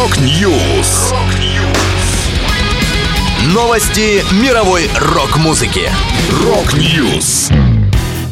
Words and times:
Rock 0.00 0.50
News. 0.50 1.12
Новости 3.52 4.24
мировой 4.42 4.88
рок-музыки. 4.98 5.90
Rock 6.42 6.90
News. 6.90 7.50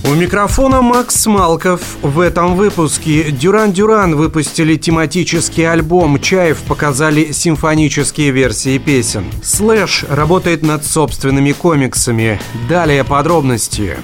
У 0.04 0.15
микрофона 0.15 0.81
Макс 0.81 1.27
Малков. 1.27 1.83
В 2.01 2.21
этом 2.21 2.57
выпуске 2.57 3.31
Duran 3.30 3.72
Duran 3.72 4.16
выпустили 4.17 4.77
тематический 4.77 5.71
альбом, 5.71 6.18
Чайф 6.18 6.57
показали 6.62 7.32
симфонические 7.32 8.30
версии 8.30 8.79
песен. 8.79 9.27
Слэш 9.43 10.07
работает 10.09 10.62
над 10.62 10.87
собственными 10.87 11.53
комиксами. 11.53 12.41
Далее 12.71 13.05
подробности. 13.05 13.98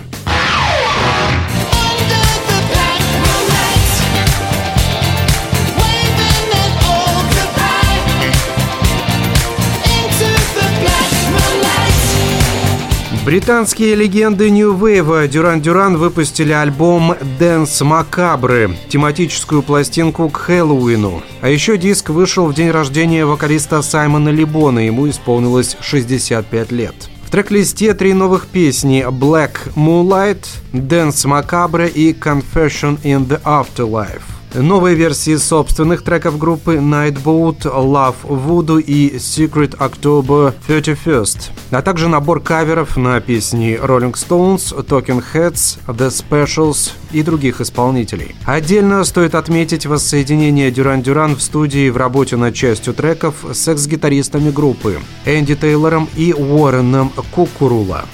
Британские 13.24 13.94
легенды 13.94 14.50
New 14.50 14.76
Wave 14.76 15.28
Дюран 15.28 15.62
Дюран 15.62 15.96
выпустили 15.96 16.52
альбом 16.52 17.12
Dance 17.40 17.80
Macabre, 17.80 18.76
тематическую 18.90 19.62
пластинку 19.62 20.28
к 20.28 20.36
Хэллоуину. 20.36 21.22
А 21.40 21.48
еще 21.48 21.78
диск 21.78 22.10
вышел 22.10 22.46
в 22.46 22.54
день 22.54 22.70
рождения 22.70 23.24
вокалиста 23.24 23.80
Саймона 23.80 24.28
Либона, 24.28 24.80
ему 24.80 25.08
исполнилось 25.08 25.78
65 25.80 26.70
лет. 26.70 26.94
В 27.22 27.30
трек-листе 27.30 27.94
три 27.94 28.12
новых 28.12 28.46
песни 28.46 29.06
Black 29.08 29.72
Moonlight, 29.74 30.44
Dance 30.74 31.24
Macabre 31.24 31.90
и 31.90 32.12
Confession 32.12 33.00
in 33.04 33.26
the 33.26 33.40
Afterlife. 33.42 34.33
Новые 34.54 34.94
версии 34.94 35.34
собственных 35.34 36.02
треков 36.02 36.38
группы 36.38 36.76
Nightboat, 36.76 37.62
Love 37.62 38.14
Voodoo 38.22 38.80
и 38.80 39.16
Secret 39.16 39.76
October 39.78 40.54
31st, 40.68 41.50
а 41.72 41.82
также 41.82 42.08
набор 42.08 42.40
каверов 42.40 42.96
на 42.96 43.20
песни 43.20 43.76
Rolling 43.82 44.12
Stones, 44.12 44.72
Talking 44.86 45.24
Heads, 45.34 45.80
The 45.88 46.08
Specials 46.08 46.92
и 47.10 47.24
других 47.24 47.60
исполнителей. 47.60 48.36
Отдельно 48.44 49.02
стоит 49.02 49.34
отметить 49.34 49.86
воссоединение 49.86 50.70
Дюран 50.70 51.02
Дюран 51.02 51.34
в 51.34 51.42
студии 51.42 51.90
в 51.90 51.96
работе 51.96 52.36
над 52.36 52.54
частью 52.54 52.94
треков 52.94 53.34
с 53.52 53.66
экс-гитаристами 53.66 54.50
группы 54.50 55.00
Энди 55.24 55.56
Тейлором 55.56 56.08
и 56.14 56.32
Уорреном 56.32 57.10
Кукурула. 57.32 58.04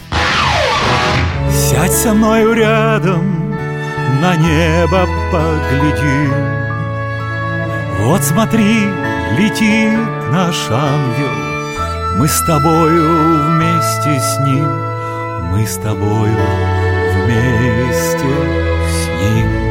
Сядь 1.53 1.93
со 1.93 2.15
мною 2.15 2.55
рядом, 2.55 3.51
на 4.23 4.37
небо 4.37 5.07
погляди. 5.31 6.31
Вот 8.01 8.23
смотри, 8.23 8.89
летит 9.39 9.99
наш 10.33 10.57
ангел, 10.71 12.17
Мы 12.17 12.29
с 12.29 12.41
тобою 12.43 13.47
вместе 13.47 14.19
с 14.21 14.39
ним, 14.41 14.69
Мы 15.51 15.67
с 15.67 15.77
тобою 15.77 16.37
вместе 17.15 18.29
с 18.89 19.07
ним. 19.35 19.70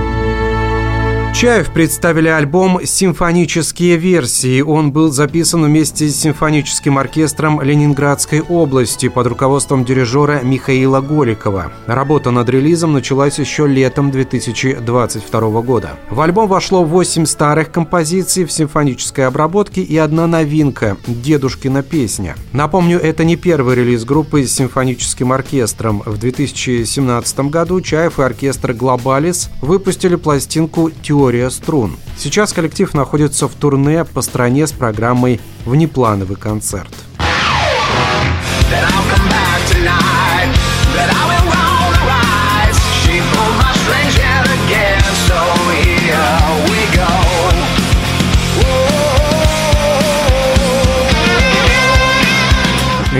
Чаев 1.39 1.71
представили 1.71 2.27
альбом 2.27 2.81
«Симфонические 2.83 3.95
версии». 3.95 4.59
Он 4.59 4.91
был 4.91 5.09
записан 5.09 5.63
вместе 5.63 6.09
с 6.09 6.17
симфоническим 6.17 6.97
оркестром 6.97 7.61
Ленинградской 7.61 8.41
области 8.41 9.07
под 9.07 9.27
руководством 9.27 9.85
дирижера 9.85 10.41
Михаила 10.43 10.99
Голикова. 10.99 11.71
Работа 11.87 12.31
над 12.31 12.49
релизом 12.49 12.91
началась 12.91 13.39
еще 13.39 13.67
летом 13.67 14.11
2022 14.11 15.61
года. 15.61 15.91
В 16.09 16.19
альбом 16.19 16.49
вошло 16.49 16.83
8 16.83 17.25
старых 17.25 17.71
композиций 17.71 18.43
в 18.43 18.51
симфонической 18.51 19.25
обработке 19.25 19.81
и 19.81 19.95
одна 19.95 20.27
новинка– 20.27 20.97
«Дедушкина 21.07 21.83
песня». 21.83 22.35
Напомню, 22.51 22.99
это 22.99 23.23
не 23.23 23.37
первый 23.37 23.75
релиз 23.75 24.03
группы 24.03 24.43
с 24.43 24.51
симфоническим 24.51 25.31
оркестром. 25.31 26.03
В 26.05 26.17
2017 26.17 27.39
году 27.49 27.79
Чаев 27.79 28.19
и 28.19 28.23
оркестр 28.23 28.73
«Глобалис» 28.73 29.49
выпустили 29.61 30.15
пластинку 30.15 30.91
«Теория 31.01 31.28
«Теория 31.29 31.51
струн». 31.51 31.95
Сейчас 32.17 32.53
коллектив 32.53 32.91
находится 32.95 33.47
в 33.47 33.53
турне 33.53 34.03
по 34.03 34.23
стране 34.23 34.65
с 34.65 34.71
программой 34.71 35.39
«Внеплановый 35.63 36.35
концерт». 36.35 36.89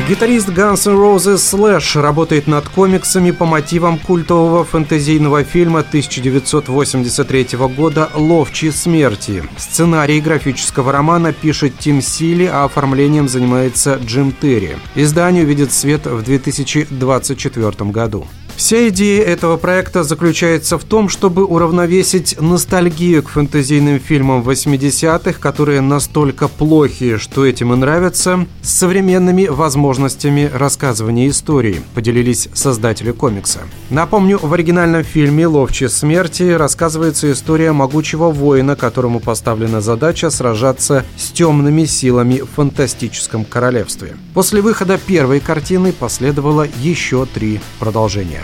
Гитарист 0.07 0.49
Guns 0.49 0.87
N' 0.87 0.95
Roses 0.95 1.35
Slash 1.35 1.99
работает 1.99 2.47
над 2.47 2.67
комиксами 2.69 3.31
по 3.31 3.45
мотивам 3.45 3.97
культового 3.97 4.63
фэнтезийного 4.63 5.43
фильма 5.43 5.79
1983 5.79 7.47
года 7.75 8.09
«Ловчие 8.15 8.71
смерти». 8.71 9.43
Сценарий 9.57 10.21
графического 10.21 10.91
романа 10.91 11.33
пишет 11.33 11.77
Тим 11.79 12.01
Сили, 12.01 12.45
а 12.45 12.63
оформлением 12.65 13.27
занимается 13.27 13.99
Джим 14.03 14.31
Терри. 14.31 14.77
Издание 14.95 15.43
увидит 15.43 15.73
свет 15.73 16.05
в 16.05 16.23
2024 16.23 17.91
году. 17.91 18.27
Вся 18.59 18.89
идея 18.89 19.23
этого 19.23 19.55
проекта 19.55 20.03
заключается 20.03 20.77
в 20.77 20.83
том, 20.83 21.07
чтобы 21.07 21.45
уравновесить 21.45 22.35
ностальгию 22.41 23.23
к 23.23 23.29
фэнтезийным 23.29 24.01
фильмам 24.01 24.41
80-х, 24.41 25.39
которые 25.39 25.79
настолько 25.79 26.49
плохи, 26.49 27.15
что 27.15 27.45
этим 27.45 27.73
и 27.73 27.77
нравятся, 27.77 28.45
с 28.61 28.73
современными 28.73 29.47
возможностями 29.47 30.51
рассказывания 30.53 31.29
истории, 31.29 31.81
поделились 31.95 32.49
создатели 32.53 33.11
комикса. 33.11 33.61
Напомню, 33.89 34.37
в 34.41 34.53
оригинальном 34.53 35.05
фильме 35.05 35.47
«Ловчий 35.47 35.87
смерти» 35.87 36.51
рассказывается 36.51 37.31
история 37.31 37.71
могучего 37.71 38.29
воина, 38.29 38.75
которому 38.75 39.21
поставлена 39.21 39.79
задача 39.79 40.29
сражаться 40.29 41.05
с 41.15 41.31
темными 41.31 41.85
силами 41.85 42.41
в 42.41 42.55
фантастическом 42.55 43.45
королевстве. 43.45 44.17
После 44.33 44.61
выхода 44.61 44.97
первой 44.97 45.39
картины 45.39 45.93
последовало 45.93 46.67
еще 46.81 47.25
три 47.25 47.61
продолжения. 47.79 48.43